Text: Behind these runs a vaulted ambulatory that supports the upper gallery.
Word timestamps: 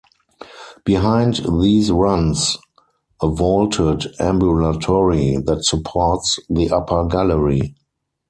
Behind 0.83 1.41
these 1.61 1.91
runs 1.91 2.57
a 3.21 3.29
vaulted 3.29 4.07
ambulatory 4.19 5.37
that 5.45 5.63
supports 5.63 6.39
the 6.49 6.71
upper 6.71 7.05
gallery. 7.05 7.75